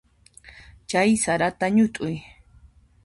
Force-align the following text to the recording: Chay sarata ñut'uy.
Chay 0.89 1.11
sarata 1.23 1.65
ñut'uy. 1.75 2.15